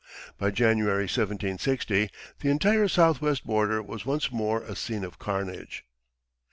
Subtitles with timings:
[0.39, 2.09] By January (1760)
[2.39, 5.85] the entire southwest border was once more a scene of carnage.